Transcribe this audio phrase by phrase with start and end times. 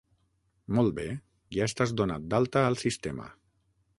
[0.77, 1.05] Molt bé,
[1.57, 3.29] ja estàs donat d'alta al sistema.